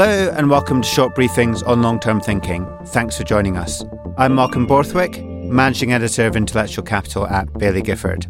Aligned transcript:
Hello 0.00 0.32
and 0.36 0.48
welcome 0.48 0.80
to 0.80 0.88
short 0.88 1.16
briefings 1.16 1.66
on 1.66 1.82
long 1.82 1.98
term 1.98 2.20
thinking. 2.20 2.68
Thanks 2.86 3.18
for 3.18 3.24
joining 3.24 3.56
us. 3.56 3.82
I'm 4.16 4.32
Malcolm 4.32 4.64
Borthwick, 4.64 5.20
Managing 5.24 5.92
Editor 5.92 6.28
of 6.28 6.36
Intellectual 6.36 6.84
Capital 6.84 7.26
at 7.26 7.48
Baillie 7.54 7.82
Gifford. 7.82 8.24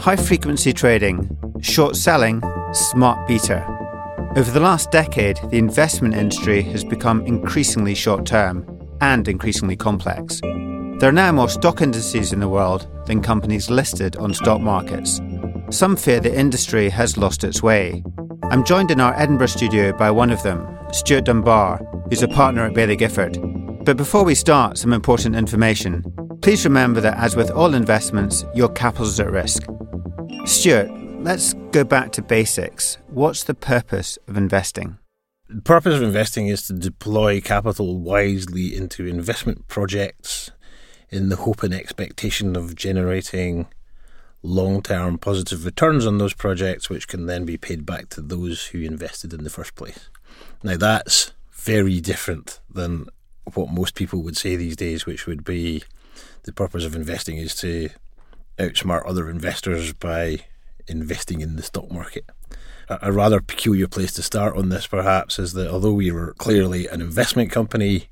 High 0.00 0.16
frequency 0.16 0.72
trading, 0.72 1.30
short 1.60 1.94
selling, 1.94 2.42
smart 2.72 3.28
beta. 3.28 3.64
Over 4.34 4.50
the 4.50 4.58
last 4.58 4.90
decade, 4.90 5.38
the 5.50 5.58
investment 5.58 6.14
industry 6.16 6.62
has 6.62 6.82
become 6.82 7.24
increasingly 7.26 7.94
short 7.94 8.26
term 8.26 8.66
and 9.00 9.28
increasingly 9.28 9.76
complex. 9.76 10.40
There 10.98 11.10
are 11.10 11.12
now 11.12 11.30
more 11.30 11.48
stock 11.48 11.80
indices 11.80 12.32
in 12.32 12.40
the 12.40 12.48
world 12.48 12.88
than 13.06 13.22
companies 13.22 13.70
listed 13.70 14.16
on 14.16 14.34
stock 14.34 14.60
markets. 14.60 15.20
Some 15.70 15.96
fear 15.96 16.20
the 16.20 16.38
industry 16.38 16.88
has 16.90 17.16
lost 17.16 17.42
its 17.42 17.60
way. 17.60 18.04
I'm 18.50 18.64
joined 18.64 18.92
in 18.92 19.00
our 19.00 19.12
Edinburgh 19.14 19.48
studio 19.48 19.92
by 19.92 20.12
one 20.12 20.30
of 20.30 20.42
them, 20.44 20.64
Stuart 20.92 21.24
Dunbar, 21.24 21.78
who's 22.08 22.22
a 22.22 22.28
partner 22.28 22.64
at 22.64 22.72
Baillie 22.72 22.96
Gifford. 22.96 23.36
But 23.84 23.96
before 23.96 24.24
we 24.24 24.36
start, 24.36 24.78
some 24.78 24.92
important 24.92 25.34
information. 25.34 26.04
Please 26.40 26.64
remember 26.64 27.00
that, 27.00 27.18
as 27.18 27.34
with 27.34 27.50
all 27.50 27.74
investments, 27.74 28.44
your 28.54 28.68
capital 28.68 29.06
is 29.06 29.18
at 29.18 29.32
risk. 29.32 29.64
Stuart, 30.44 30.88
let's 31.18 31.54
go 31.72 31.82
back 31.82 32.12
to 32.12 32.22
basics. 32.22 32.98
What's 33.08 33.42
the 33.42 33.54
purpose 33.54 34.18
of 34.28 34.36
investing? 34.36 34.98
The 35.48 35.62
purpose 35.62 35.96
of 35.96 36.02
investing 36.02 36.46
is 36.46 36.66
to 36.68 36.74
deploy 36.74 37.40
capital 37.40 37.98
wisely 37.98 38.76
into 38.76 39.04
investment 39.06 39.66
projects 39.66 40.52
in 41.10 41.28
the 41.28 41.36
hope 41.36 41.64
and 41.64 41.74
expectation 41.74 42.54
of 42.54 42.76
generating 42.76 43.66
long 44.42 44.82
term 44.82 45.18
positive 45.18 45.64
returns 45.64 46.06
on 46.06 46.18
those 46.18 46.34
projects, 46.34 46.88
which 46.88 47.08
can 47.08 47.26
then 47.26 47.44
be 47.44 47.56
paid 47.56 47.84
back 47.84 48.08
to 48.10 48.20
those 48.20 48.66
who 48.66 48.80
invested 48.80 49.32
in 49.32 49.44
the 49.44 49.50
first 49.50 49.74
place. 49.74 50.08
Now, 50.62 50.76
that's 50.76 51.32
very 51.52 52.00
different 52.00 52.60
than 52.70 53.06
what 53.54 53.70
most 53.70 53.94
people 53.94 54.22
would 54.22 54.36
say 54.36 54.56
these 54.56 54.76
days, 54.76 55.06
which 55.06 55.26
would 55.26 55.44
be 55.44 55.82
the 56.44 56.52
purpose 56.52 56.84
of 56.84 56.94
investing 56.94 57.36
is 57.36 57.54
to 57.56 57.90
outsmart 58.58 59.06
other 59.06 59.28
investors 59.28 59.92
by 59.92 60.38
investing 60.88 61.40
in 61.40 61.56
the 61.56 61.62
stock 61.62 61.90
market. 61.90 62.24
A, 62.88 63.10
rather 63.10 63.40
peculiar 63.40 63.88
place 63.88 64.12
to 64.12 64.22
start 64.22 64.56
on 64.56 64.68
this, 64.68 64.86
perhaps, 64.86 65.40
is 65.40 65.54
that 65.54 65.68
although 65.68 65.92
we 65.92 66.12
were 66.12 66.34
clearly 66.34 66.86
an 66.86 67.00
investment 67.00 67.50
company, 67.50 68.08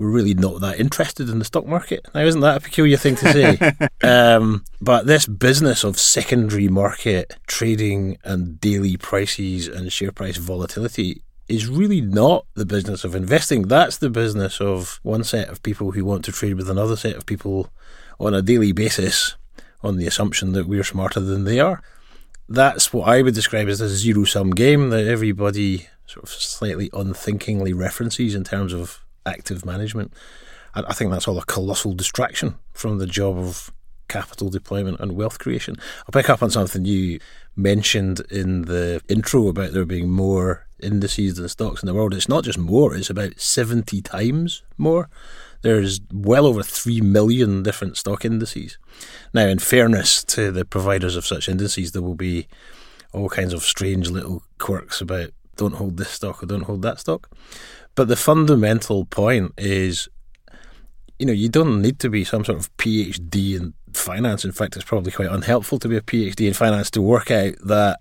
we're 0.00 0.08
really 0.08 0.32
not 0.32 0.62
that 0.62 0.80
interested 0.80 1.28
in 1.28 1.38
the 1.38 1.44
stock 1.44 1.66
market. 1.66 2.08
Now, 2.14 2.22
isn't 2.22 2.40
that 2.40 2.56
a 2.56 2.60
peculiar 2.60 2.96
thing 2.96 3.16
to 3.16 3.32
say? 3.32 3.88
um, 4.02 4.64
but 4.80 5.04
this 5.04 5.26
business 5.26 5.84
of 5.84 5.98
secondary 5.98 6.68
market 6.68 7.36
trading 7.46 8.16
and 8.24 8.58
daily 8.58 8.96
prices 8.96 9.68
and 9.68 9.92
share 9.92 10.10
price 10.10 10.38
volatility 10.38 11.22
is 11.48 11.68
really 11.68 12.00
not 12.00 12.46
the 12.54 12.64
business 12.64 13.04
of 13.04 13.14
investing. 13.14 13.68
That's 13.68 13.98
the 13.98 14.08
business 14.08 14.58
of 14.58 15.00
one 15.02 15.22
set 15.22 15.50
of 15.50 15.62
people 15.62 15.90
who 15.90 16.06
want 16.06 16.24
to 16.24 16.32
trade 16.32 16.54
with 16.54 16.70
another 16.70 16.96
set 16.96 17.16
of 17.16 17.26
people 17.26 17.68
on 18.18 18.32
a 18.32 18.40
daily 18.40 18.72
basis 18.72 19.36
on 19.82 19.98
the 19.98 20.06
assumption 20.06 20.52
that 20.52 20.66
we're 20.66 20.82
smarter 20.82 21.20
than 21.20 21.44
they 21.44 21.60
are. 21.60 21.82
That's 22.48 22.90
what 22.90 23.06
I 23.06 23.20
would 23.20 23.34
describe 23.34 23.68
as 23.68 23.82
a 23.82 23.88
zero 23.90 24.24
sum 24.24 24.52
game 24.52 24.88
that 24.90 25.06
everybody 25.06 25.88
sort 26.06 26.24
of 26.24 26.30
slightly 26.30 26.88
unthinkingly 26.94 27.74
references 27.74 28.34
in 28.34 28.44
terms 28.44 28.72
of 28.72 29.00
active 29.30 29.64
management. 29.64 30.12
I 30.74 30.92
think 30.92 31.10
that's 31.10 31.26
all 31.26 31.38
a 31.38 31.44
colossal 31.44 31.94
distraction 31.94 32.56
from 32.72 32.98
the 32.98 33.06
job 33.06 33.36
of 33.38 33.72
capital 34.08 34.50
deployment 34.50 35.00
and 35.00 35.12
wealth 35.12 35.38
creation. 35.38 35.76
I'll 36.00 36.12
pick 36.12 36.28
up 36.28 36.42
on 36.42 36.50
something 36.50 36.84
you 36.84 37.20
mentioned 37.56 38.20
in 38.30 38.62
the 38.62 39.00
intro 39.08 39.48
about 39.48 39.72
there 39.72 39.84
being 39.86 40.10
more 40.10 40.66
indices 40.80 41.34
than 41.34 41.48
stocks 41.48 41.82
in 41.82 41.86
the 41.86 41.94
world. 41.94 42.14
It's 42.14 42.28
not 42.28 42.44
just 42.44 42.58
more, 42.58 42.94
it's 42.94 43.10
about 43.10 43.40
70 43.40 44.02
times 44.02 44.62
more. 44.76 45.08
There's 45.62 46.00
well 46.12 46.46
over 46.46 46.62
3 46.62 47.00
million 47.00 47.62
different 47.62 47.96
stock 47.96 48.24
indices. 48.24 48.78
Now, 49.32 49.46
in 49.46 49.58
fairness 49.58 50.24
to 50.24 50.50
the 50.50 50.64
providers 50.64 51.16
of 51.16 51.26
such 51.26 51.48
indices, 51.48 51.92
there 51.92 52.02
will 52.02 52.14
be 52.14 52.48
all 53.12 53.28
kinds 53.28 53.52
of 53.52 53.62
strange 53.62 54.08
little 54.08 54.42
quirks 54.58 55.00
about 55.00 55.30
don't 55.60 55.74
hold 55.74 55.98
this 55.98 56.08
stock 56.08 56.42
or 56.42 56.46
don't 56.46 56.62
hold 56.62 56.80
that 56.80 56.98
stock. 56.98 57.30
But 57.94 58.08
the 58.08 58.16
fundamental 58.16 59.04
point 59.04 59.52
is, 59.58 60.08
you 61.18 61.26
know, 61.26 61.34
you 61.34 61.50
don't 61.50 61.82
need 61.82 61.98
to 61.98 62.08
be 62.08 62.24
some 62.24 62.46
sort 62.46 62.58
of 62.58 62.74
PhD 62.78 63.56
in 63.56 63.74
finance. 63.92 64.42
In 64.42 64.52
fact, 64.52 64.74
it's 64.74 64.86
probably 64.86 65.12
quite 65.12 65.30
unhelpful 65.30 65.78
to 65.80 65.88
be 65.88 65.98
a 65.98 66.00
PhD 66.00 66.48
in 66.48 66.54
finance 66.54 66.90
to 66.92 67.02
work 67.02 67.30
out 67.30 67.56
that 67.62 67.98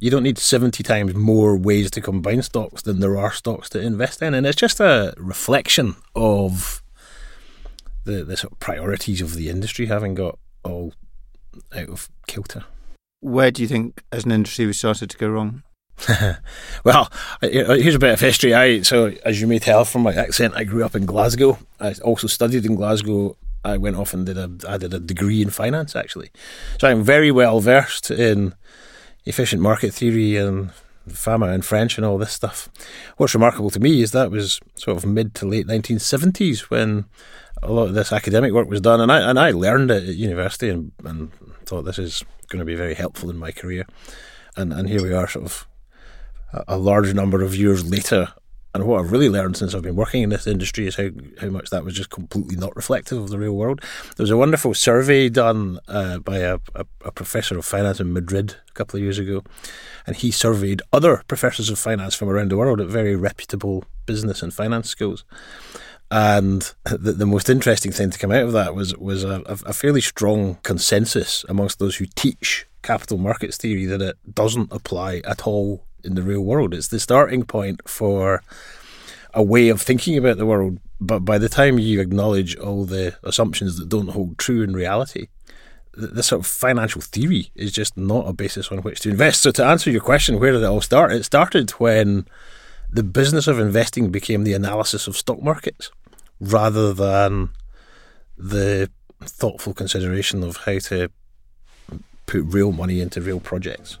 you 0.00 0.10
don't 0.10 0.22
need 0.22 0.36
70 0.36 0.82
times 0.82 1.14
more 1.14 1.56
ways 1.56 1.90
to 1.92 2.02
combine 2.02 2.42
stocks 2.42 2.82
than 2.82 3.00
there 3.00 3.16
are 3.16 3.32
stocks 3.32 3.70
to 3.70 3.80
invest 3.80 4.20
in. 4.20 4.34
And 4.34 4.46
it's 4.46 4.60
just 4.60 4.78
a 4.78 5.14
reflection 5.16 5.96
of 6.14 6.82
the, 8.04 8.22
the 8.22 8.36
sort 8.36 8.52
of 8.52 8.58
priorities 8.60 9.22
of 9.22 9.34
the 9.34 9.48
industry 9.48 9.86
having 9.86 10.14
got 10.14 10.38
all 10.62 10.92
out 11.74 11.88
of 11.88 12.10
kilter. 12.26 12.64
Where 13.20 13.50
do 13.50 13.62
you 13.62 13.68
think, 13.68 14.02
as 14.12 14.26
an 14.26 14.32
industry, 14.32 14.66
we 14.66 14.74
started 14.74 15.08
to 15.08 15.16
go 15.16 15.28
wrong? 15.30 15.62
well, 16.84 17.10
here's 17.40 17.94
a 17.94 17.98
bit 17.98 18.12
of 18.12 18.20
history. 18.20 18.54
I 18.54 18.82
so 18.82 19.12
as 19.24 19.40
you 19.40 19.46
may 19.46 19.58
tell 19.58 19.84
from 19.84 20.02
my 20.02 20.12
accent, 20.14 20.54
I 20.56 20.64
grew 20.64 20.84
up 20.84 20.94
in 20.94 21.06
Glasgow. 21.06 21.58
I 21.80 21.94
also 22.02 22.26
studied 22.26 22.66
in 22.66 22.74
Glasgow. 22.74 23.36
I 23.64 23.76
went 23.76 23.96
off 23.96 24.12
and 24.12 24.26
did 24.26 24.36
a 24.36 24.50
I 24.68 24.78
did 24.78 24.92
a 24.94 24.98
degree 24.98 25.42
in 25.42 25.50
finance 25.50 25.94
actually, 25.94 26.30
so 26.80 26.88
I'm 26.88 27.02
very 27.04 27.30
well 27.30 27.60
versed 27.60 28.10
in 28.10 28.54
efficient 29.24 29.62
market 29.62 29.94
theory 29.94 30.36
and 30.36 30.70
FAMA 31.08 31.52
and 31.52 31.64
French 31.64 31.96
and 31.96 32.04
all 32.04 32.18
this 32.18 32.32
stuff. 32.32 32.68
What's 33.16 33.34
remarkable 33.34 33.70
to 33.70 33.80
me 33.80 34.02
is 34.02 34.10
that 34.12 34.30
was 34.30 34.60
sort 34.74 34.96
of 34.96 35.06
mid 35.06 35.34
to 35.36 35.46
late 35.46 35.66
1970s 35.66 36.70
when 36.70 37.04
a 37.62 37.72
lot 37.72 37.84
of 37.84 37.94
this 37.94 38.12
academic 38.12 38.52
work 38.52 38.68
was 38.68 38.80
done, 38.80 39.00
and 39.00 39.12
I 39.12 39.28
and 39.28 39.38
I 39.38 39.52
learned 39.52 39.90
it 39.90 40.08
at 40.08 40.14
university 40.16 40.68
and, 40.68 40.92
and 41.04 41.32
thought 41.64 41.82
this 41.82 41.98
is 41.98 42.24
going 42.48 42.58
to 42.58 42.64
be 42.64 42.74
very 42.74 42.94
helpful 42.94 43.30
in 43.30 43.38
my 43.38 43.52
career. 43.52 43.86
And 44.56 44.72
and 44.72 44.88
here 44.88 45.02
we 45.02 45.12
are, 45.12 45.28
sort 45.28 45.44
of 45.44 45.66
a 46.68 46.76
large 46.76 47.14
number 47.14 47.42
of 47.42 47.54
years 47.54 47.88
later. 47.88 48.32
And 48.74 48.84
what 48.84 49.00
I've 49.00 49.12
really 49.12 49.28
learned 49.28 49.58
since 49.58 49.74
I've 49.74 49.82
been 49.82 49.96
working 49.96 50.22
in 50.22 50.30
this 50.30 50.46
industry 50.46 50.86
is 50.86 50.96
how, 50.96 51.10
how 51.40 51.48
much 51.48 51.68
that 51.70 51.84
was 51.84 51.94
just 51.94 52.08
completely 52.08 52.56
not 52.56 52.74
reflective 52.74 53.18
of 53.18 53.28
the 53.28 53.38
real 53.38 53.52
world. 53.52 53.82
There 54.16 54.24
was 54.24 54.30
a 54.30 54.36
wonderful 54.36 54.72
survey 54.72 55.28
done 55.28 55.78
uh, 55.88 56.20
by 56.20 56.38
a, 56.38 56.58
a, 56.74 56.86
a, 57.04 57.12
professor 57.12 57.58
of 57.58 57.66
finance 57.66 58.00
in 58.00 58.14
Madrid 58.14 58.56
a 58.70 58.72
couple 58.72 58.96
of 58.96 59.02
years 59.02 59.18
ago, 59.18 59.42
and 60.06 60.16
he 60.16 60.30
surveyed 60.30 60.80
other 60.90 61.22
professors 61.28 61.68
of 61.68 61.78
finance 61.78 62.14
from 62.14 62.30
around 62.30 62.50
the 62.50 62.56
world 62.56 62.80
at 62.80 62.88
very 62.88 63.14
reputable 63.14 63.84
business 64.06 64.42
and 64.42 64.54
finance 64.54 64.88
schools. 64.88 65.24
And 66.10 66.72
the, 66.84 67.12
the 67.12 67.26
most 67.26 67.50
interesting 67.50 67.92
thing 67.92 68.10
to 68.10 68.18
come 68.18 68.32
out 68.32 68.44
of 68.44 68.52
that 68.52 68.74
was 68.74 68.96
was 68.96 69.22
a, 69.22 69.42
a 69.46 69.72
fairly 69.72 70.02
strong 70.02 70.58
consensus 70.62 71.44
amongst 71.48 71.78
those 71.78 71.96
who 71.96 72.06
teach 72.14 72.66
capital 72.82 73.16
markets 73.16 73.56
theory 73.56 73.86
that 73.86 74.02
it 74.02 74.34
doesn't 74.34 74.72
apply 74.72 75.22
at 75.24 75.46
all 75.46 75.86
in 76.04 76.14
the 76.14 76.22
real 76.22 76.42
world. 76.42 76.74
It's 76.74 76.88
the 76.88 77.00
starting 77.00 77.44
point 77.44 77.80
for 77.88 78.42
a 79.34 79.42
way 79.42 79.68
of 79.68 79.80
thinking 79.80 80.16
about 80.16 80.36
the 80.36 80.46
world. 80.46 80.78
But 81.00 81.20
by 81.20 81.38
the 81.38 81.48
time 81.48 81.78
you 81.78 82.00
acknowledge 82.00 82.56
all 82.56 82.84
the 82.84 83.16
assumptions 83.22 83.76
that 83.78 83.88
don't 83.88 84.10
hold 84.10 84.38
true 84.38 84.62
in 84.62 84.72
reality, 84.72 85.28
this 85.94 86.28
sort 86.28 86.40
of 86.40 86.46
financial 86.46 87.00
theory 87.00 87.50
is 87.54 87.72
just 87.72 87.96
not 87.96 88.28
a 88.28 88.32
basis 88.32 88.70
on 88.70 88.78
which 88.78 89.00
to 89.00 89.10
invest. 89.10 89.42
So, 89.42 89.50
to 89.52 89.64
answer 89.64 89.90
your 89.90 90.00
question, 90.00 90.40
where 90.40 90.52
did 90.52 90.62
it 90.62 90.66
all 90.66 90.80
start? 90.80 91.12
It 91.12 91.24
started 91.24 91.70
when 91.72 92.26
the 92.90 93.02
business 93.02 93.46
of 93.46 93.58
investing 93.58 94.10
became 94.10 94.44
the 94.44 94.54
analysis 94.54 95.06
of 95.06 95.16
stock 95.16 95.42
markets 95.42 95.90
rather 96.40 96.92
than 96.92 97.50
the 98.36 98.90
thoughtful 99.20 99.74
consideration 99.74 100.42
of 100.42 100.58
how 100.58 100.78
to 100.78 101.10
put 102.26 102.44
real 102.44 102.72
money 102.72 103.00
into 103.00 103.20
real 103.20 103.40
projects. 103.40 103.98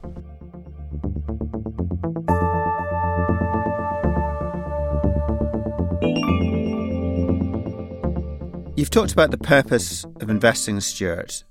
You've 8.82 8.90
talked 8.90 9.12
about 9.12 9.30
the 9.30 9.38
purpose 9.38 10.02
of 10.02 10.28
investing, 10.28 10.80
Stuart. 10.80 11.44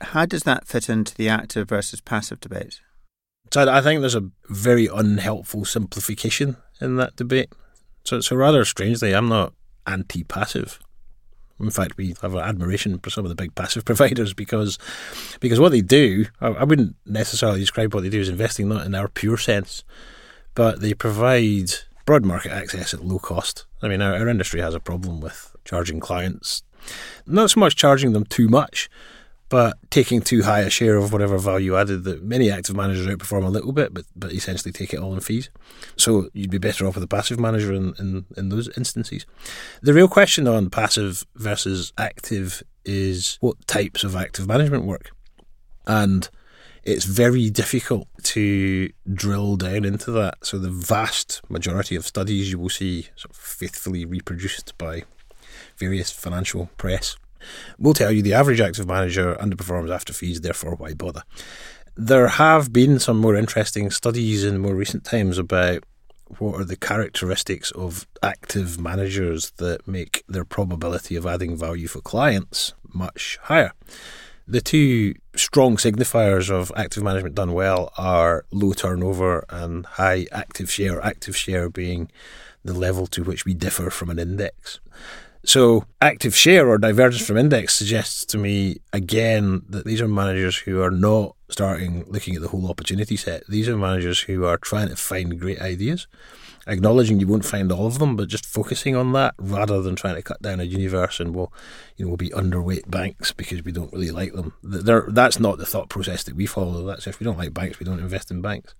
How 0.00 0.26
does 0.26 0.42
that 0.42 0.66
fit 0.66 0.88
into 0.88 1.14
the 1.14 1.28
active 1.28 1.68
versus 1.68 2.00
passive 2.00 2.40
debate? 2.40 2.80
So 3.52 3.72
I 3.72 3.80
think 3.80 4.00
there's 4.00 4.16
a 4.16 4.30
very 4.48 4.88
unhelpful 4.88 5.64
simplification 5.64 6.56
in 6.80 6.96
that 6.96 7.14
debate. 7.14 7.52
So, 8.02 8.20
so 8.20 8.34
rather 8.34 8.64
strangely, 8.64 9.14
I'm 9.14 9.28
not 9.28 9.52
anti-passive. 9.86 10.80
In 11.60 11.70
fact, 11.70 11.96
we 11.96 12.16
have 12.20 12.34
admiration 12.34 12.98
for 12.98 13.10
some 13.10 13.24
of 13.24 13.28
the 13.28 13.36
big 13.36 13.54
passive 13.54 13.84
providers 13.92 14.34
because 14.34 14.76
because 15.38 15.60
what 15.60 15.70
they 15.70 15.82
do, 15.82 16.24
I, 16.40 16.48
I 16.48 16.64
wouldn't 16.64 16.96
necessarily 17.06 17.60
describe 17.60 17.94
what 17.94 18.02
they 18.02 18.10
do 18.10 18.20
as 18.20 18.28
investing, 18.28 18.68
not 18.68 18.86
in 18.86 18.96
our 18.96 19.06
pure 19.06 19.38
sense, 19.38 19.84
but 20.56 20.80
they 20.80 20.94
provide 20.94 21.70
broad 22.06 22.24
market 22.24 22.50
access 22.50 22.92
at 22.92 23.04
low 23.04 23.20
cost. 23.20 23.66
I 23.82 23.86
mean, 23.86 24.02
our, 24.02 24.14
our 24.14 24.28
industry 24.28 24.60
has 24.62 24.74
a 24.74 24.80
problem 24.80 25.20
with 25.20 25.55
charging 25.66 26.00
clients, 26.00 26.62
not 27.26 27.50
so 27.50 27.60
much 27.60 27.76
charging 27.76 28.12
them 28.12 28.24
too 28.24 28.48
much, 28.48 28.88
but 29.48 29.78
taking 29.90 30.20
too 30.20 30.42
high 30.42 30.60
a 30.60 30.70
share 30.70 30.96
of 30.96 31.12
whatever 31.12 31.38
value 31.38 31.76
added 31.76 32.04
that 32.04 32.22
many 32.22 32.50
active 32.50 32.74
managers 32.74 33.06
outperform 33.06 33.44
a 33.44 33.50
little 33.50 33.72
bit, 33.72 33.94
but 33.94 34.04
but 34.16 34.32
essentially 34.32 34.72
take 34.72 34.92
it 34.92 34.98
all 34.98 35.14
in 35.14 35.20
fees. 35.20 35.50
So 35.96 36.28
you'd 36.32 36.50
be 36.50 36.58
better 36.58 36.86
off 36.86 36.94
with 36.94 37.04
a 37.04 37.08
passive 37.08 37.38
manager 37.38 37.72
in, 37.72 37.94
in, 37.98 38.24
in 38.36 38.48
those 38.48 38.68
instances. 38.76 39.24
The 39.82 39.94
real 39.94 40.08
question 40.08 40.48
on 40.48 40.70
passive 40.70 41.24
versus 41.36 41.92
active 41.96 42.62
is 42.84 43.38
what 43.40 43.66
types 43.66 44.02
of 44.02 44.16
active 44.16 44.48
management 44.48 44.84
work. 44.84 45.10
And 45.86 46.28
it's 46.82 47.04
very 47.04 47.50
difficult 47.50 48.08
to 48.22 48.90
drill 49.12 49.56
down 49.56 49.84
into 49.84 50.10
that. 50.12 50.38
So 50.42 50.58
the 50.58 50.70
vast 50.70 51.40
majority 51.48 51.94
of 51.96 52.06
studies 52.06 52.50
you 52.50 52.58
will 52.58 52.68
see 52.68 53.08
sort 53.16 53.30
of 53.30 53.36
faithfully 53.36 54.04
reproduced 54.04 54.76
by 54.78 55.02
various 55.78 56.10
financial 56.10 56.70
press 56.76 57.16
will 57.78 57.94
tell 57.94 58.10
you 58.10 58.22
the 58.22 58.34
average 58.34 58.60
active 58.60 58.86
manager 58.86 59.36
underperforms 59.40 59.94
after 59.94 60.12
fees, 60.12 60.40
therefore, 60.40 60.74
why 60.74 60.94
bother? 60.94 61.22
There 61.96 62.28
have 62.28 62.72
been 62.72 62.98
some 62.98 63.18
more 63.18 63.36
interesting 63.36 63.90
studies 63.90 64.44
in 64.44 64.58
more 64.58 64.74
recent 64.74 65.04
times 65.04 65.38
about 65.38 65.84
what 66.38 66.60
are 66.60 66.64
the 66.64 66.76
characteristics 66.76 67.70
of 67.70 68.06
active 68.22 68.78
managers 68.80 69.52
that 69.52 69.86
make 69.86 70.24
their 70.28 70.44
probability 70.44 71.16
of 71.16 71.24
adding 71.24 71.56
value 71.56 71.86
for 71.86 72.00
clients 72.00 72.74
much 72.92 73.38
higher. 73.42 73.72
The 74.48 74.60
two 74.60 75.14
strong 75.34 75.76
signifiers 75.76 76.50
of 76.50 76.70
active 76.76 77.02
management 77.02 77.34
done 77.34 77.52
well 77.52 77.92
are 77.96 78.44
low 78.52 78.72
turnover 78.72 79.44
and 79.48 79.86
high 79.86 80.26
active 80.30 80.70
share, 80.70 81.04
active 81.04 81.36
share 81.36 81.68
being 81.68 82.10
the 82.64 82.74
level 82.74 83.06
to 83.08 83.22
which 83.22 83.44
we 83.44 83.54
differ 83.54 83.90
from 83.90 84.10
an 84.10 84.18
index. 84.18 84.80
So, 85.46 85.84
active 86.00 86.34
share 86.34 86.68
or 86.68 86.76
divergence 86.76 87.24
from 87.24 87.36
index 87.36 87.76
suggests 87.76 88.24
to 88.26 88.36
me 88.36 88.80
again 88.92 89.62
that 89.68 89.84
these 89.84 90.00
are 90.00 90.08
managers 90.08 90.56
who 90.56 90.82
are 90.82 90.90
not 90.90 91.36
starting 91.48 92.04
looking 92.08 92.34
at 92.34 92.42
the 92.42 92.48
whole 92.48 92.68
opportunity 92.68 93.16
set. 93.16 93.46
These 93.46 93.68
are 93.68 93.76
managers 93.76 94.22
who 94.22 94.44
are 94.44 94.56
trying 94.56 94.88
to 94.88 94.96
find 94.96 95.38
great 95.38 95.60
ideas, 95.60 96.08
acknowledging 96.66 97.20
you 97.20 97.28
won't 97.28 97.44
find 97.44 97.70
all 97.70 97.86
of 97.86 98.00
them, 98.00 98.16
but 98.16 98.26
just 98.26 98.44
focusing 98.44 98.96
on 98.96 99.12
that 99.12 99.34
rather 99.38 99.80
than 99.82 99.94
trying 99.94 100.16
to 100.16 100.22
cut 100.22 100.42
down 100.42 100.58
a 100.58 100.64
universe 100.64 101.20
and 101.20 101.32
we'll, 101.32 101.52
you 101.96 102.04
know, 102.04 102.08
we'll 102.08 102.16
be 102.16 102.30
underweight 102.30 102.90
banks 102.90 103.30
because 103.30 103.62
we 103.62 103.70
don't 103.70 103.92
really 103.92 104.10
like 104.10 104.32
them. 104.32 104.52
They're, 104.64 105.06
that's 105.10 105.38
not 105.38 105.58
the 105.58 105.66
thought 105.66 105.88
process 105.88 106.24
that 106.24 106.34
we 106.34 106.46
follow. 106.46 106.84
That's 106.84 107.06
if 107.06 107.20
we 107.20 107.24
don't 107.24 107.38
like 107.38 107.54
banks, 107.54 107.78
we 107.78 107.86
don't 107.86 108.00
invest 108.00 108.32
in 108.32 108.42
banks. 108.42 108.74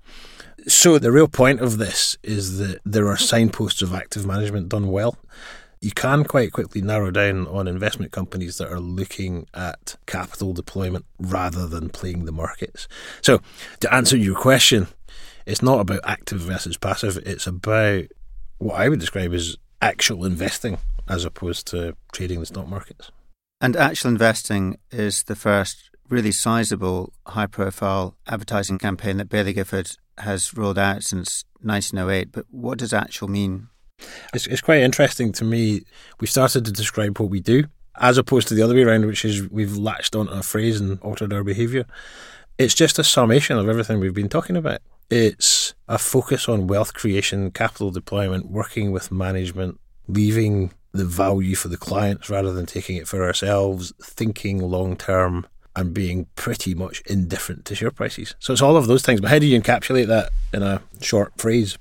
So 0.67 0.99
the 0.99 1.13
real 1.13 1.29
point 1.29 1.61
of 1.61 1.79
this 1.79 2.19
is 2.25 2.59
that 2.59 2.81
there 2.85 3.07
are 3.07 3.17
signposts 3.17 3.83
of 3.83 3.95
active 3.95 4.27
management 4.27 4.69
done 4.69 4.89
well 4.89 5.17
you 5.87 5.93
can 5.93 6.25
quite 6.25 6.51
quickly 6.51 6.83
narrow 6.83 7.13
down 7.13 7.47
on 7.47 7.69
investment 7.69 8.11
companies 8.11 8.59
that 8.59 8.73
are 8.73 8.81
looking 8.81 9.47
at 9.55 9.95
capital 10.07 10.53
deployment 10.53 11.05
rather 11.21 11.69
than 11.69 11.89
playing 11.89 12.25
the 12.25 12.33
markets. 12.33 12.89
So, 13.23 13.41
to 13.79 13.95
answer 13.95 14.17
your 14.17 14.35
question, 14.35 14.89
it's 15.47 15.63
not 15.63 15.79
about 15.79 16.01
active 16.03 16.41
versus 16.41 16.77
passive, 16.77 17.19
it's 17.19 17.47
about 17.47 18.07
what 18.59 18.75
I 18.75 18.89
would 18.89 18.99
describe 18.99 19.33
as 19.33 19.57
actual 19.81 20.25
investing 20.25 20.79
as 21.09 21.25
opposed 21.25 21.69
to 21.69 21.95
trading 22.13 22.41
the 22.41 22.47
stock 22.47 22.67
markets. 22.67 23.13
And 23.61 23.77
actual 23.77 24.11
investing 24.11 24.79
is 24.91 25.23
the 25.23 25.37
first 25.37 25.91
really 26.09 26.33
sizable, 26.33 27.13
high 27.29 27.47
profile 27.47 28.17
advertising 28.27 28.79
campaign 28.79 29.19
that 29.19 29.29
Baillie 29.29 29.55
Gifford 29.55 29.93
has 30.19 30.53
rolled 30.57 30.81
out 30.81 31.05
since 31.05 31.45
1908. 31.61 32.33
But 32.33 32.47
what 32.51 32.79
does 32.79 32.93
actual 32.93 33.29
mean? 33.29 33.69
It's, 34.37 34.47
it's 34.47 34.61
quite 34.61 34.81
interesting 34.83 35.33
to 35.33 35.45
me. 35.45 35.83
We 36.21 36.27
started 36.27 36.65
to 36.67 36.73
describe 36.73 37.19
what 37.19 37.31
we 37.31 37.41
do 37.41 37.65
as 37.99 38.19
opposed 38.19 38.49
to 38.49 38.55
the 38.55 38.63
other 38.63 38.75
way 38.75 38.83
around, 38.83 39.07
which 39.07 39.25
is 39.25 39.49
we've 39.51 39.77
latched 39.77 40.15
onto 40.15 40.33
a 40.33 40.43
phrase 40.43 40.79
and 40.79 41.01
altered 41.01 41.33
our 41.33 41.43
behaviour. 41.43 41.87
It's 42.59 42.75
just 42.75 42.99
a 42.99 43.05
summation 43.05 43.59
of 43.59 43.69
everything 43.69 43.99
we've 43.99 44.15
been 44.15 44.29
talking 44.29 44.57
about. 44.57 44.81
It's 45.09 45.75
a 45.89 45.97
focus 45.99 46.49
on 46.49 46.67
wealth 46.67 46.93
creation, 46.93 47.51
capital 47.51 47.91
deployment, 47.91 48.51
working 48.51 48.93
with 48.93 49.11
management, 49.11 49.81
leaving 50.09 50.73
the 50.93 51.05
value 51.05 51.55
for 51.55 51.69
the 51.69 51.77
clients 51.77 52.29
rather 52.29 52.53
than 52.53 52.67
taking 52.67 52.97
it 52.97 53.09
for 53.09 53.25
ourselves, 53.25 53.93
thinking 54.03 54.59
long 54.59 54.97
term, 54.97 55.47
and 55.75 55.95
being 55.95 56.27
pretty 56.37 56.75
much 56.75 57.03
indifferent 57.03 57.65
to 57.67 57.75
share 57.75 57.91
prices. 57.91 58.35
So 58.39 58.53
it's 58.53 58.63
all 58.63 58.77
of 58.77 58.87
those 58.87 59.03
things. 59.03 59.21
But 59.21 59.31
how 59.31 59.39
do 59.39 59.47
you 59.47 59.61
encapsulate 59.61 60.07
that 60.09 60.31
in 60.53 60.63
a 60.63 60.83
short 61.01 61.33
phrase? 61.39 61.79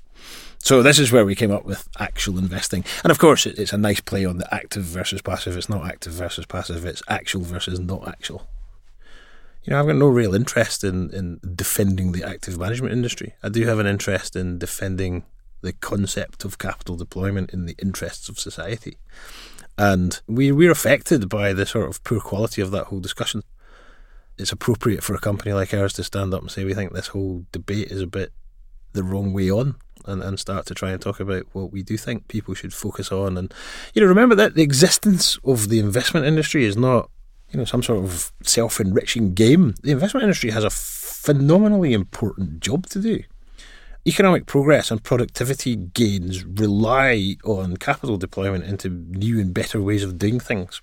So 0.66 0.82
this 0.82 0.98
is 0.98 1.12
where 1.12 1.24
we 1.24 1.36
came 1.36 1.52
up 1.52 1.64
with 1.64 1.88
actual 2.00 2.38
investing, 2.38 2.84
and 3.04 3.12
of 3.12 3.20
course, 3.20 3.46
it's 3.46 3.72
a 3.72 3.78
nice 3.78 4.00
play 4.00 4.24
on 4.24 4.38
the 4.38 4.52
active 4.52 4.82
versus 4.82 5.22
passive. 5.22 5.56
It's 5.56 5.68
not 5.68 5.86
active 5.86 6.12
versus 6.14 6.44
passive. 6.44 6.84
It's 6.84 7.04
actual 7.06 7.42
versus 7.42 7.78
not 7.78 8.08
actual. 8.08 8.48
You 9.62 9.70
know, 9.70 9.78
I've 9.78 9.86
got 9.86 9.94
no 9.94 10.08
real 10.08 10.34
interest 10.34 10.82
in 10.82 11.10
in 11.10 11.38
defending 11.54 12.10
the 12.10 12.24
active 12.24 12.58
management 12.58 12.92
industry. 12.92 13.34
I 13.44 13.48
do 13.48 13.64
have 13.64 13.78
an 13.78 13.86
interest 13.86 14.34
in 14.34 14.58
defending 14.58 15.22
the 15.60 15.72
concept 15.72 16.44
of 16.44 16.58
capital 16.58 16.96
deployment 16.96 17.52
in 17.52 17.66
the 17.66 17.76
interests 17.80 18.28
of 18.28 18.40
society, 18.40 18.98
and 19.78 20.20
we 20.26 20.50
we're 20.50 20.72
affected 20.72 21.28
by 21.28 21.52
the 21.52 21.64
sort 21.64 21.88
of 21.88 22.02
poor 22.02 22.18
quality 22.18 22.60
of 22.60 22.72
that 22.72 22.86
whole 22.86 22.98
discussion. 22.98 23.44
It's 24.36 24.50
appropriate 24.50 25.04
for 25.04 25.14
a 25.14 25.20
company 25.20 25.52
like 25.52 25.72
ours 25.72 25.92
to 25.92 26.02
stand 26.02 26.34
up 26.34 26.42
and 26.42 26.50
say 26.50 26.64
we 26.64 26.74
think 26.74 26.92
this 26.92 27.14
whole 27.14 27.46
debate 27.52 27.92
is 27.92 28.00
a 28.00 28.08
bit 28.08 28.32
the 28.96 29.04
wrong 29.04 29.32
way 29.32 29.50
on 29.50 29.76
and, 30.06 30.22
and 30.22 30.38
start 30.38 30.66
to 30.66 30.74
try 30.74 30.90
and 30.90 31.00
talk 31.00 31.20
about 31.20 31.44
what 31.52 31.72
we 31.72 31.82
do 31.82 31.96
think 31.96 32.28
people 32.28 32.54
should 32.54 32.74
focus 32.74 33.12
on. 33.12 33.36
And, 33.36 33.52
you 33.94 34.02
know, 34.02 34.08
remember 34.08 34.34
that 34.34 34.54
the 34.54 34.62
existence 34.62 35.38
of 35.44 35.68
the 35.68 35.78
investment 35.78 36.26
industry 36.26 36.64
is 36.64 36.76
not, 36.76 37.10
you 37.50 37.58
know, 37.58 37.64
some 37.64 37.82
sort 37.82 38.02
of 38.04 38.32
self 38.42 38.80
enriching 38.80 39.34
game. 39.34 39.74
The 39.82 39.92
investment 39.92 40.24
industry 40.24 40.50
has 40.50 40.64
a 40.64 40.70
phenomenally 40.70 41.92
important 41.92 42.60
job 42.60 42.86
to 42.86 43.00
do. 43.00 43.22
Economic 44.06 44.46
progress 44.46 44.90
and 44.92 45.02
productivity 45.02 45.74
gains 45.74 46.44
rely 46.44 47.36
on 47.44 47.76
capital 47.76 48.16
deployment 48.16 48.64
into 48.64 48.88
new 48.88 49.40
and 49.40 49.52
better 49.52 49.82
ways 49.82 50.04
of 50.04 50.18
doing 50.18 50.38
things. 50.38 50.80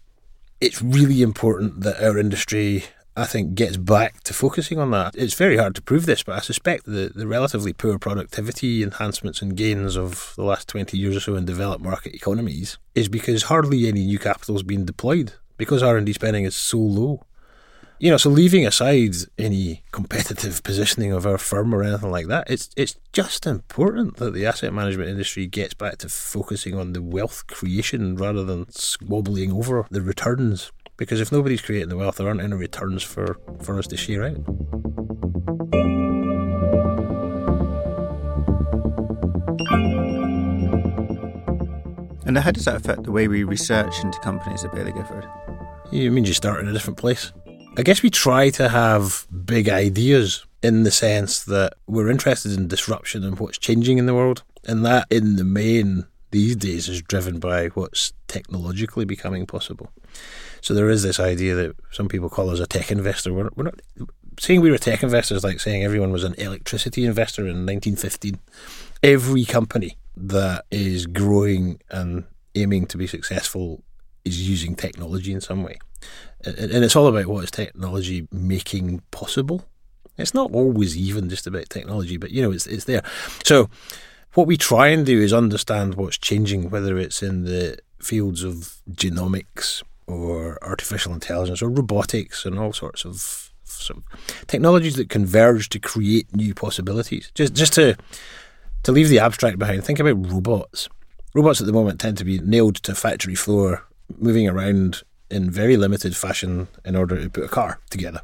It's 0.59 0.81
really 0.81 1.21
important 1.21 1.81
that 1.81 2.03
our 2.03 2.17
industry 2.17 2.83
I 3.15 3.25
think, 3.25 3.53
gets 3.53 3.77
back 3.77 4.21
to 4.23 4.33
focusing 4.33 4.79
on 4.79 4.89
that. 4.91 5.15
It's 5.15 5.35
very 5.35 5.57
hard 5.57 5.75
to 5.75 5.81
prove 5.81 6.05
this, 6.05 6.23
but 6.23 6.35
I 6.35 6.39
suspect 6.39 6.85
the, 6.85 7.11
the 7.13 7.27
relatively 7.27 7.71
poor 7.71 7.99
productivity 7.99 8.81
enhancements 8.81 9.41
and 9.41 9.55
gains 9.55 9.95
of 9.95 10.33
the 10.35 10.43
last 10.43 10.67
20 10.67 10.97
years 10.97 11.17
or 11.17 11.19
so 11.19 11.35
in 11.35 11.45
developed 11.45 11.83
market 11.83 12.15
economies 12.15 12.79
is 12.95 13.09
because 13.09 13.43
hardly 13.43 13.87
any 13.87 14.05
new 14.05 14.17
capital 14.17 14.55
is 14.55 14.63
being 14.63 14.85
deployed 14.85 15.33
because 15.57 15.83
R&D 15.83 16.11
spending 16.13 16.45
is 16.45 16.55
so 16.55 16.79
low. 16.79 17.23
You 17.99 18.09
know, 18.09 18.17
so 18.17 18.29
leaving 18.29 18.65
aside 18.65 19.15
any 19.37 19.83
competitive 19.91 20.63
positioning 20.63 21.13
of 21.13 21.25
our 21.25 21.37
firm 21.37 21.73
or 21.73 21.83
anything 21.83 22.11
like 22.11 22.27
that, 22.27 22.49
it's 22.49 22.69
it's 22.75 22.97
just 23.13 23.45
important 23.47 24.17
that 24.17 24.33
the 24.33 24.45
asset 24.45 24.73
management 24.73 25.09
industry 25.09 25.45
gets 25.47 25.73
back 25.73 25.99
to 25.99 26.09
focusing 26.09 26.75
on 26.75 26.91
the 26.91 27.01
wealth 27.01 27.47
creation 27.47 28.17
rather 28.17 28.43
than 28.43 28.69
squabbling 28.71 29.53
over 29.53 29.85
the 29.89 30.01
returns. 30.01 30.71
Because 30.97 31.19
if 31.19 31.31
nobody's 31.31 31.61
creating 31.61 31.89
the 31.89 31.97
wealth, 31.97 32.17
there 32.17 32.27
aren't 32.27 32.41
any 32.41 32.55
returns 32.55 33.03
for, 33.03 33.39
for 33.61 33.79
us 33.79 33.87
to 33.87 33.97
share 33.97 34.23
out. 34.23 34.37
And 42.25 42.37
how 42.37 42.51
does 42.51 42.65
that 42.65 42.77
affect 42.77 43.03
the 43.03 43.11
way 43.11 43.27
we 43.27 43.43
research 43.43 44.03
into 44.03 44.19
companies 44.19 44.63
at 44.63 44.71
Baillie 44.71 44.95
Gifford? 44.95 45.27
It 45.91 46.09
means 46.09 46.27
you 46.27 46.33
start 46.33 46.61
in 46.61 46.67
a 46.67 46.73
different 46.73 46.97
place. 46.97 47.31
I 47.77 47.83
guess 47.83 48.01
we 48.01 48.09
try 48.09 48.49
to 48.51 48.69
have 48.69 49.27
big 49.45 49.69
ideas 49.69 50.45
in 50.61 50.83
the 50.83 50.91
sense 50.91 51.43
that 51.45 51.73
we're 51.87 52.09
interested 52.09 52.53
in 52.53 52.67
disruption 52.67 53.23
and 53.23 53.37
what's 53.39 53.57
changing 53.57 53.97
in 53.97 54.05
the 54.05 54.13
world. 54.13 54.43
And 54.65 54.85
that, 54.85 55.07
in 55.09 55.35
the 55.35 55.43
main, 55.43 56.07
these 56.31 56.55
days 56.55 56.87
is 56.87 57.01
driven 57.01 57.39
by 57.39 57.67
what's 57.67 58.13
technologically 58.27 59.05
becoming 59.05 59.45
possible. 59.45 59.91
So 60.63 60.73
there 60.73 60.89
is 60.89 61.03
this 61.03 61.19
idea 61.19 61.55
that 61.55 61.75
some 61.91 62.07
people 62.07 62.29
call 62.29 62.49
us 62.49 62.61
a 62.61 62.65
tech 62.65 62.89
investor. 62.89 63.33
We're, 63.33 63.49
we're 63.57 63.65
not 63.65 63.81
saying 64.39 64.61
we 64.61 64.71
were 64.71 64.77
tech 64.77 65.03
investors 65.03 65.43
like 65.43 65.59
saying 65.59 65.83
everyone 65.83 66.13
was 66.13 66.23
an 66.23 66.35
electricity 66.35 67.03
investor 67.03 67.41
in 67.41 67.65
1915. 67.65 68.39
Every 69.03 69.43
company 69.43 69.97
that 70.15 70.63
is 70.71 71.05
growing 71.05 71.81
and 71.91 72.23
aiming 72.55 72.85
to 72.87 72.97
be 72.97 73.07
successful 73.07 73.83
is 74.23 74.49
using 74.49 74.73
technology 74.73 75.33
in 75.33 75.41
some 75.41 75.63
way. 75.63 75.79
And 76.45 76.81
it's 76.81 76.95
all 76.95 77.07
about 77.07 77.25
what 77.25 77.43
is 77.43 77.51
technology 77.51 78.29
making 78.31 79.01
possible. 79.11 79.65
It's 80.17 80.33
not 80.33 80.51
always 80.53 80.95
even 80.95 81.29
just 81.29 81.45
about 81.45 81.69
technology, 81.69 82.15
but 82.15 82.31
you 82.31 82.41
know, 82.41 82.51
it's 82.51 82.67
it's 82.67 82.85
there. 82.85 83.03
So 83.43 83.69
what 84.33 84.47
we 84.47 84.55
try 84.55 84.87
and 84.87 85.05
do 85.05 85.19
is 85.19 85.33
understand 85.33 85.95
what's 85.95 86.17
changing, 86.17 86.69
whether 86.69 86.97
it's 86.97 87.21
in 87.21 87.43
the 87.43 87.79
fields 87.99 88.43
of 88.43 88.77
genomics, 88.91 89.83
or 90.07 90.57
artificial 90.63 91.13
intelligence 91.13 91.61
or 91.61 91.69
robotics 91.69 92.45
and 92.45 92.59
all 92.59 92.73
sorts 92.73 93.05
of, 93.05 93.51
sort 93.63 93.97
of 93.97 94.47
technologies 94.47 94.95
that 94.95 95.09
converge 95.09 95.69
to 95.69 95.79
create 95.79 96.33
new 96.35 96.53
possibilities. 96.53 97.31
Just 97.35 97.53
just 97.53 97.73
to 97.73 97.95
to 98.83 98.91
leave 98.91 99.09
the 99.09 99.19
abstract 99.19 99.57
behind, 99.57 99.83
think 99.83 99.99
about 99.99 100.31
robots. 100.31 100.89
Robots 101.33 101.61
at 101.61 101.67
the 101.67 101.73
moment 101.73 101.99
tend 101.99 102.17
to 102.17 102.25
be 102.25 102.39
nailed 102.39 102.75
to 102.83 102.93
factory 102.93 103.35
floor, 103.35 103.83
moving 104.17 104.47
around 104.47 105.01
in 105.29 105.49
very 105.49 105.77
limited 105.77 106.15
fashion 106.15 106.67
in 106.85 106.95
order 106.95 107.21
to 107.21 107.29
put 107.29 107.45
a 107.45 107.47
car 107.47 107.79
together. 107.89 108.21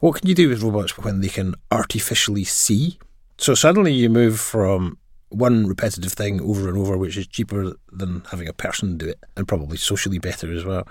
What 0.00 0.16
can 0.16 0.28
you 0.28 0.34
do 0.34 0.48
with 0.48 0.62
robots 0.62 0.98
when 0.98 1.20
they 1.20 1.28
can 1.28 1.54
artificially 1.70 2.44
see? 2.44 2.98
So 3.38 3.54
suddenly 3.54 3.92
you 3.92 4.10
move 4.10 4.38
from 4.38 4.98
one 5.30 5.66
repetitive 5.66 6.12
thing 6.12 6.40
over 6.40 6.68
and 6.68 6.76
over, 6.76 6.96
which 6.96 7.16
is 7.16 7.26
cheaper 7.26 7.72
than 7.90 8.22
having 8.30 8.48
a 8.48 8.52
person 8.52 8.98
do 8.98 9.08
it 9.08 9.18
and 9.36 9.48
probably 9.48 9.76
socially 9.76 10.18
better 10.18 10.52
as 10.52 10.64
well, 10.64 10.86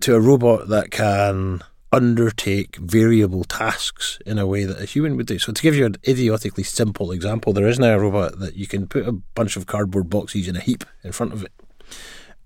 to 0.00 0.14
a 0.14 0.20
robot 0.20 0.68
that 0.68 0.90
can 0.90 1.62
undertake 1.92 2.76
variable 2.76 3.44
tasks 3.44 4.18
in 4.24 4.38
a 4.38 4.46
way 4.46 4.64
that 4.64 4.80
a 4.80 4.86
human 4.86 5.16
would 5.16 5.26
do. 5.26 5.38
So, 5.38 5.52
to 5.52 5.62
give 5.62 5.74
you 5.74 5.84
an 5.84 5.96
idiotically 6.08 6.64
simple 6.64 7.12
example, 7.12 7.52
there 7.52 7.68
is 7.68 7.78
now 7.78 7.94
a 7.94 8.00
robot 8.00 8.38
that 8.38 8.56
you 8.56 8.66
can 8.66 8.86
put 8.86 9.06
a 9.06 9.12
bunch 9.12 9.56
of 9.56 9.66
cardboard 9.66 10.08
boxes 10.08 10.48
in 10.48 10.56
a 10.56 10.60
heap 10.60 10.84
in 11.04 11.12
front 11.12 11.32
of 11.32 11.44
it, 11.44 11.52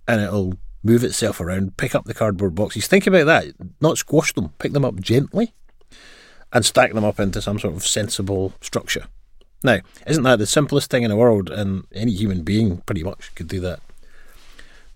and 0.09 0.21
it'll 0.21 0.55
move 0.83 1.05
itself 1.05 1.41
around, 1.41 1.77
pick 1.77 1.95
up 1.95 2.05
the 2.05 2.15
cardboard 2.15 2.55
boxes. 2.55 2.87
Think 2.87 3.07
about 3.07 3.27
that, 3.27 3.47
not 3.81 3.99
squash 3.99 4.33
them, 4.33 4.51
pick 4.59 4.73
them 4.73 4.85
up 4.85 5.01
gently, 5.01 5.55
and 6.53 6.65
stack 6.65 6.93
them 6.93 7.05
up 7.05 7.21
into 7.21 7.41
some 7.41 7.59
sort 7.59 7.75
of 7.75 7.87
sensible 7.87 8.53
structure. 8.61 9.07
Now, 9.63 9.81
isn't 10.07 10.23
that 10.23 10.39
the 10.39 10.47
simplest 10.47 10.91
thing 10.91 11.03
in 11.03 11.11
the 11.11 11.17
world? 11.17 11.51
And 11.51 11.85
any 11.93 12.13
human 12.13 12.43
being 12.43 12.79
pretty 12.79 13.03
much 13.03 13.35
could 13.35 13.49
do 13.49 13.61
that. 13.61 13.81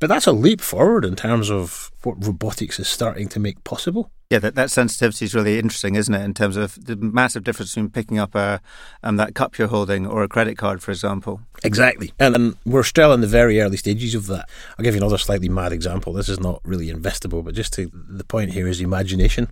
But 0.00 0.08
that's 0.08 0.26
a 0.26 0.32
leap 0.32 0.62
forward 0.62 1.04
in 1.04 1.14
terms 1.14 1.50
of 1.50 1.90
what 2.04 2.24
robotics 2.24 2.80
is 2.80 2.88
starting 2.88 3.28
to 3.28 3.38
make 3.38 3.62
possible. 3.64 4.10
Yeah, 4.30 4.38
that, 4.38 4.54
that 4.54 4.70
sensitivity 4.70 5.26
is 5.26 5.34
really 5.34 5.58
interesting, 5.58 5.94
isn't 5.94 6.14
it? 6.14 6.22
In 6.22 6.32
terms 6.32 6.56
of 6.56 6.82
the 6.86 6.96
massive 6.96 7.44
difference 7.44 7.74
between 7.74 7.90
picking 7.90 8.18
up 8.18 8.34
a 8.34 8.62
um, 9.02 9.16
that 9.16 9.34
cup 9.34 9.58
you're 9.58 9.68
holding 9.68 10.06
or 10.06 10.22
a 10.22 10.28
credit 10.28 10.56
card, 10.56 10.82
for 10.82 10.90
example. 10.90 11.42
Exactly, 11.64 12.12
and, 12.18 12.34
and 12.34 12.56
we're 12.64 12.84
still 12.84 13.12
in 13.12 13.20
the 13.20 13.26
very 13.26 13.60
early 13.60 13.76
stages 13.76 14.14
of 14.14 14.26
that. 14.28 14.48
I'll 14.78 14.84
give 14.84 14.94
you 14.94 15.00
another 15.00 15.18
slightly 15.18 15.48
mad 15.50 15.72
example. 15.72 16.12
This 16.12 16.28
is 16.28 16.40
not 16.40 16.60
really 16.64 16.90
investable, 16.90 17.44
but 17.44 17.54
just 17.54 17.72
to, 17.74 17.90
the 17.92 18.24
point 18.24 18.52
here 18.52 18.68
is 18.68 18.80
imagination. 18.80 19.48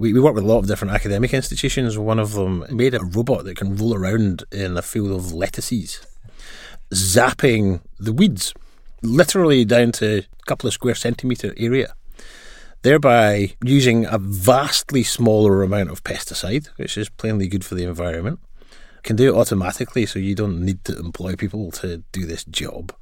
We, 0.00 0.14
we 0.14 0.20
work 0.20 0.34
with 0.34 0.44
a 0.44 0.46
lot 0.46 0.60
of 0.60 0.66
different 0.66 0.94
academic 0.94 1.34
institutions. 1.34 1.98
One 1.98 2.18
of 2.18 2.32
them 2.32 2.64
made 2.70 2.94
a 2.94 3.04
robot 3.04 3.44
that 3.44 3.58
can 3.58 3.76
roll 3.76 3.94
around 3.94 4.44
in 4.50 4.78
a 4.78 4.82
field 4.82 5.10
of 5.10 5.34
lettuces, 5.34 6.00
zapping 6.90 7.82
the 7.98 8.14
weeds, 8.14 8.54
literally 9.02 9.66
down 9.66 9.92
to 9.92 10.20
a 10.20 10.46
couple 10.46 10.68
of 10.68 10.72
square 10.72 10.94
centimetre 10.94 11.52
area 11.58 11.94
thereby 12.82 13.54
using 13.62 14.06
a 14.06 14.16
vastly 14.16 15.02
smaller 15.02 15.62
amount 15.62 15.90
of 15.90 16.02
pesticide, 16.02 16.68
which 16.76 16.96
is 16.96 17.10
plainly 17.10 17.46
good 17.46 17.62
for 17.62 17.74
the 17.74 17.84
environment. 17.84 18.40
Can 19.02 19.16
do 19.16 19.28
it 19.28 19.38
automatically, 19.38 20.06
so 20.06 20.18
you 20.18 20.34
don't 20.34 20.64
need 20.64 20.82
to 20.86 20.98
employ 20.98 21.36
people 21.36 21.70
to 21.72 21.98
do 22.12 22.24
this 22.24 22.44
job. 22.44 22.94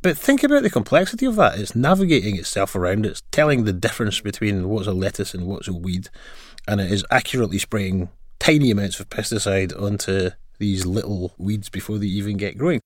But 0.00 0.16
think 0.16 0.44
about 0.44 0.62
the 0.62 0.70
complexity 0.70 1.26
of 1.26 1.36
that. 1.36 1.58
It's 1.58 1.74
navigating 1.74 2.36
itself 2.36 2.76
around, 2.76 3.04
it's 3.04 3.22
telling 3.32 3.64
the 3.64 3.72
difference 3.72 4.20
between 4.20 4.68
what's 4.68 4.86
a 4.86 4.92
lettuce 4.92 5.34
and 5.34 5.46
what's 5.46 5.68
a 5.68 5.72
weed, 5.72 6.08
and 6.66 6.80
it 6.80 6.92
is 6.92 7.04
accurately 7.10 7.58
spraying 7.58 8.08
tiny 8.38 8.70
amounts 8.70 9.00
of 9.00 9.10
pesticide 9.10 9.78
onto 9.80 10.30
these 10.58 10.86
little 10.86 11.34
weeds 11.38 11.68
before 11.68 11.98
they 11.98 12.06
even 12.06 12.36
get 12.36 12.56
growing. 12.56 12.80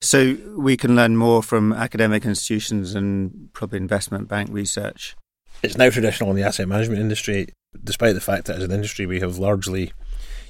So 0.00 0.36
we 0.56 0.76
can 0.76 0.94
learn 0.94 1.16
more 1.16 1.42
from 1.42 1.72
academic 1.72 2.24
institutions 2.24 2.94
and 2.94 3.48
probably 3.52 3.78
investment 3.78 4.28
bank 4.28 4.48
research. 4.52 5.16
It's 5.62 5.78
now 5.78 5.88
traditional 5.90 6.30
in 6.30 6.36
the 6.36 6.42
asset 6.42 6.68
management 6.68 7.00
industry, 7.00 7.48
despite 7.82 8.14
the 8.14 8.20
fact 8.20 8.46
that 8.46 8.56
as 8.56 8.64
an 8.64 8.72
industry 8.72 9.06
we 9.06 9.20
have 9.20 9.38
largely 9.38 9.92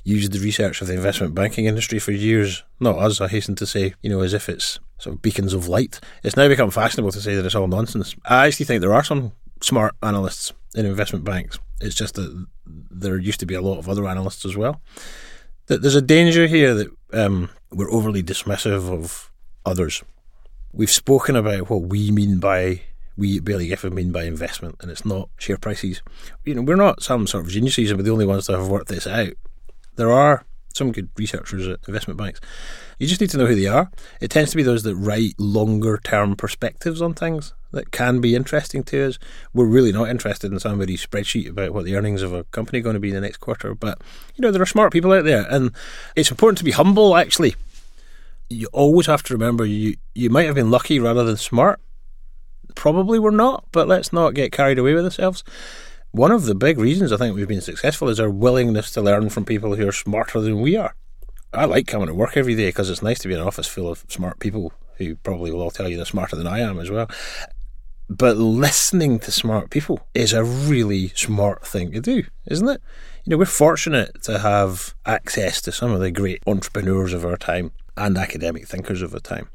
used 0.06 0.30
the 0.30 0.38
research 0.38 0.80
of 0.80 0.86
the 0.86 0.94
investment 0.94 1.34
banking 1.34 1.66
industry 1.66 1.98
for 1.98 2.12
years. 2.12 2.62
Not 2.78 2.96
us, 2.96 3.20
I 3.20 3.26
hasten 3.26 3.56
to 3.56 3.66
say, 3.66 3.94
you 4.02 4.08
know, 4.08 4.20
as 4.20 4.34
if 4.34 4.48
it's 4.48 4.78
sort 4.98 5.16
of 5.16 5.22
beacons 5.22 5.52
of 5.52 5.66
light. 5.66 5.98
It's 6.22 6.36
now 6.36 6.46
become 6.46 6.70
fashionable 6.70 7.10
to 7.10 7.20
say 7.20 7.34
that 7.34 7.44
it's 7.44 7.56
all 7.56 7.66
nonsense. 7.66 8.14
I 8.24 8.46
actually 8.46 8.66
think 8.66 8.80
there 8.80 8.94
are 8.94 9.02
some 9.02 9.32
smart 9.60 9.96
analysts 10.04 10.52
in 10.76 10.86
investment 10.86 11.24
banks. 11.24 11.58
It's 11.80 11.96
just 11.96 12.14
that 12.14 12.46
there 12.64 13.18
used 13.18 13.40
to 13.40 13.46
be 13.46 13.54
a 13.54 13.60
lot 13.60 13.78
of 13.78 13.88
other 13.88 14.06
analysts 14.06 14.44
as 14.44 14.56
well. 14.56 14.80
That 15.66 15.82
there's 15.82 15.96
a 15.96 16.02
danger 16.02 16.46
here 16.46 16.72
that 16.74 16.88
um, 17.12 17.50
we're 17.72 17.90
overly 17.90 18.22
dismissive 18.22 18.88
of 18.88 19.32
others. 19.64 20.04
We've 20.72 20.88
spoken 20.88 21.34
about 21.34 21.68
what 21.68 21.82
we 21.82 22.12
mean 22.12 22.38
by 22.38 22.82
we 23.16 23.40
barely 23.40 23.72
ever 23.72 23.90
mean 23.90 24.12
by 24.12 24.24
investment, 24.24 24.76
and 24.80 24.90
it's 24.90 25.04
not 25.04 25.30
share 25.38 25.56
prices. 25.56 26.00
You 26.44 26.54
know, 26.54 26.62
we're 26.62 26.76
not 26.76 27.02
some 27.02 27.26
sort 27.26 27.44
of 27.44 27.50
geniuses, 27.50 27.90
and 27.90 27.98
we're 27.98 28.04
the 28.04 28.12
only 28.12 28.26
ones 28.26 28.46
that 28.46 28.56
have 28.56 28.68
worked 28.68 28.88
this 28.88 29.06
out. 29.06 29.32
There 29.96 30.12
are 30.12 30.44
some 30.74 30.92
good 30.92 31.08
researchers 31.16 31.66
at 31.66 31.80
investment 31.88 32.18
banks. 32.18 32.40
You 32.98 33.06
just 33.06 33.20
need 33.20 33.30
to 33.30 33.38
know 33.38 33.46
who 33.46 33.54
they 33.54 33.66
are. 33.66 33.90
It 34.20 34.30
tends 34.30 34.50
to 34.50 34.56
be 34.56 34.62
those 34.62 34.82
that 34.82 34.94
write 34.94 35.34
longer 35.38 35.98
term 35.98 36.36
perspectives 36.36 37.00
on 37.00 37.14
things 37.14 37.54
that 37.72 37.90
can 37.90 38.20
be 38.20 38.34
interesting 38.34 38.82
to 38.84 39.08
us. 39.08 39.18
We're 39.54 39.66
really 39.66 39.92
not 39.92 40.08
interested 40.08 40.52
in 40.52 40.60
somebody's 40.60 41.04
spreadsheet 41.04 41.48
about 41.48 41.72
what 41.72 41.84
the 41.84 41.96
earnings 41.96 42.22
of 42.22 42.32
a 42.32 42.44
company 42.44 42.80
are 42.80 42.82
going 42.82 42.94
to 42.94 43.00
be 43.00 43.08
in 43.08 43.14
the 43.14 43.20
next 43.20 43.38
quarter. 43.38 43.74
But, 43.74 44.00
you 44.34 44.42
know, 44.42 44.50
there 44.50 44.62
are 44.62 44.66
smart 44.66 44.92
people 44.92 45.12
out 45.12 45.24
there, 45.24 45.46
and 45.50 45.72
it's 46.14 46.30
important 46.30 46.58
to 46.58 46.64
be 46.64 46.70
humble, 46.70 47.16
actually. 47.16 47.56
You 48.48 48.68
always 48.72 49.06
have 49.06 49.22
to 49.24 49.34
remember 49.34 49.64
you, 49.64 49.96
you 50.14 50.30
might 50.30 50.46
have 50.46 50.54
been 50.54 50.70
lucky 50.70 51.00
rather 51.00 51.24
than 51.24 51.36
smart 51.36 51.80
probably 52.76 53.18
we're 53.18 53.30
not, 53.30 53.64
but 53.72 53.88
let's 53.88 54.12
not 54.12 54.34
get 54.34 54.52
carried 54.52 54.78
away 54.78 54.94
with 54.94 55.04
ourselves. 55.04 55.42
One 56.12 56.32
of 56.32 56.46
the 56.46 56.54
big 56.54 56.78
reasons 56.78 57.12
I 57.12 57.16
think 57.16 57.36
we've 57.36 57.48
been 57.48 57.60
successful 57.60 58.08
is 58.08 58.18
our 58.18 58.30
willingness 58.30 58.90
to 58.92 59.02
learn 59.02 59.28
from 59.28 59.44
people 59.44 59.74
who 59.74 59.86
are 59.86 59.92
smarter 59.92 60.40
than 60.40 60.60
we 60.60 60.76
are. 60.76 60.94
I 61.52 61.64
like 61.64 61.86
coming 61.86 62.06
to 62.06 62.14
work 62.14 62.36
every 62.36 62.54
day 62.54 62.68
because 62.68 62.90
it's 62.90 63.02
nice 63.02 63.18
to 63.20 63.28
be 63.28 63.34
in 63.34 63.40
an 63.40 63.46
office 63.46 63.66
full 63.66 63.88
of 63.88 64.04
smart 64.08 64.38
people 64.38 64.72
who 64.96 65.16
probably 65.16 65.50
will 65.50 65.62
all 65.62 65.70
tell 65.70 65.88
you 65.88 65.96
they're 65.96 66.06
smarter 66.06 66.36
than 66.36 66.46
I 66.46 66.60
am 66.60 66.78
as 66.78 66.90
well. 66.90 67.08
But 68.08 68.36
listening 68.36 69.18
to 69.20 69.32
smart 69.32 69.70
people 69.70 70.06
is 70.14 70.32
a 70.32 70.44
really 70.44 71.08
smart 71.08 71.66
thing 71.66 71.92
to 71.92 72.00
do, 72.00 72.24
isn't 72.46 72.68
it? 72.68 72.80
You 73.24 73.30
know, 73.32 73.38
we're 73.38 73.46
fortunate 73.46 74.22
to 74.22 74.38
have 74.38 74.94
access 75.04 75.60
to 75.62 75.72
some 75.72 75.90
of 75.90 76.00
the 76.00 76.12
great 76.12 76.42
entrepreneurs 76.46 77.12
of 77.12 77.24
our 77.24 77.36
time 77.36 77.72
and 77.96 78.16
academic 78.16 78.68
thinkers 78.68 79.02
of 79.02 79.12
our 79.12 79.20
time. 79.20 79.48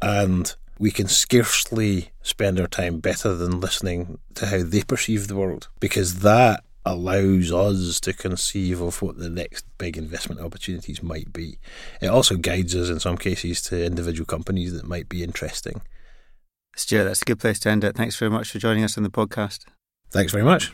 And 0.00 0.54
we 0.78 0.90
can 0.90 1.08
scarcely 1.08 2.10
spend 2.22 2.60
our 2.60 2.66
time 2.66 3.00
better 3.00 3.34
than 3.34 3.60
listening 3.60 4.18
to 4.34 4.46
how 4.46 4.62
they 4.62 4.82
perceive 4.82 5.28
the 5.28 5.36
world 5.36 5.68
because 5.80 6.20
that 6.20 6.64
allows 6.84 7.52
us 7.52 8.00
to 8.00 8.12
conceive 8.12 8.80
of 8.80 9.02
what 9.02 9.18
the 9.18 9.28
next 9.28 9.66
big 9.76 9.98
investment 9.98 10.40
opportunities 10.40 11.02
might 11.02 11.32
be. 11.32 11.58
It 12.00 12.06
also 12.06 12.36
guides 12.36 12.74
us 12.74 12.88
in 12.88 13.00
some 13.00 13.18
cases 13.18 13.60
to 13.62 13.84
individual 13.84 14.26
companies 14.26 14.72
that 14.72 14.86
might 14.86 15.08
be 15.08 15.22
interesting. 15.22 15.82
Stuart, 16.76 17.04
that's 17.04 17.22
a 17.22 17.26
good 17.26 17.40
place 17.40 17.58
to 17.60 17.70
end 17.70 17.84
it. 17.84 17.96
Thanks 17.96 18.16
very 18.16 18.30
much 18.30 18.50
for 18.50 18.58
joining 18.58 18.84
us 18.84 18.96
on 18.96 19.02
the 19.02 19.10
podcast. 19.10 19.64
Thanks 20.10 20.32
very 20.32 20.44
much. 20.44 20.72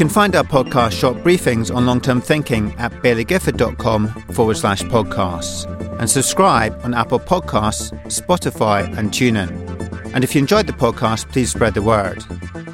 You 0.00 0.06
can 0.06 0.14
find 0.14 0.34
our 0.34 0.44
podcast 0.44 0.92
short 0.92 1.18
briefings 1.18 1.70
on 1.76 1.84
long 1.84 2.00
term 2.00 2.22
thinking 2.22 2.72
at 2.78 2.90
bailliegifford.com 3.02 4.08
forward 4.32 4.56
slash 4.56 4.80
podcasts 4.84 5.66
and 6.00 6.08
subscribe 6.08 6.80
on 6.82 6.94
Apple 6.94 7.20
Podcasts, 7.20 7.92
Spotify, 8.06 8.96
and 8.96 9.10
TuneIn. 9.10 10.14
And 10.14 10.24
if 10.24 10.34
you 10.34 10.38
enjoyed 10.38 10.66
the 10.66 10.72
podcast, 10.72 11.30
please 11.30 11.50
spread 11.50 11.74
the 11.74 11.82
word. 11.82 12.24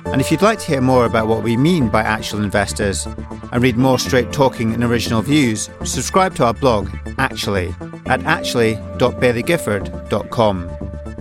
And 0.04 0.20
if 0.20 0.30
you'd 0.30 0.40
like 0.40 0.60
to 0.60 0.66
hear 0.66 0.80
more 0.80 1.04
about 1.04 1.26
what 1.26 1.42
we 1.42 1.56
mean 1.56 1.88
by 1.88 2.02
actual 2.02 2.44
investors 2.44 3.08
and 3.50 3.60
read 3.60 3.76
more 3.76 3.98
straight 3.98 4.32
talking 4.32 4.72
and 4.72 4.84
original 4.84 5.20
views, 5.20 5.68
subscribe 5.82 6.36
to 6.36 6.44
our 6.44 6.54
blog, 6.54 6.88
Actually, 7.18 7.74
at 8.06 8.22
actually.bailliegifford.com. 8.22 10.70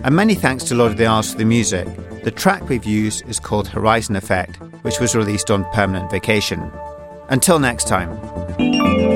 And 0.04 0.14
many 0.14 0.36
thanks 0.36 0.62
to 0.62 0.76
Lord 0.76 0.92
of 0.92 0.98
the 0.98 1.06
Isles 1.06 1.32
for 1.32 1.38
the 1.38 1.44
music. 1.44 1.88
The 2.26 2.32
track 2.32 2.68
we've 2.68 2.84
used 2.84 3.24
is 3.28 3.38
called 3.38 3.68
Horizon 3.68 4.16
Effect, 4.16 4.56
which 4.82 4.98
was 4.98 5.14
released 5.14 5.48
on 5.48 5.64
permanent 5.66 6.10
vacation. 6.10 6.72
Until 7.28 7.60
next 7.60 7.86
time. 7.86 9.15